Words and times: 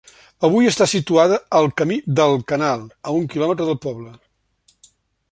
Avui 0.47 0.67
està 0.69 0.85
situada 0.91 1.35
al 1.59 1.67
camí 1.81 1.97
del 2.19 2.33
Canal, 2.51 2.81
a 3.11 3.13
un 3.19 3.27
quilòmetre 3.35 3.69
del 3.69 3.77
poble. 3.85 4.11